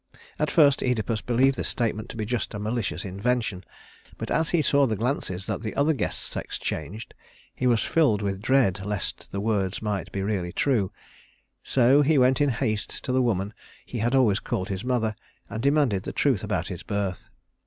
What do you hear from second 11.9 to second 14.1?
he went in haste to the woman he